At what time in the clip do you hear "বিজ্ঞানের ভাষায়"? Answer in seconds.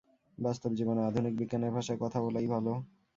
1.37-2.01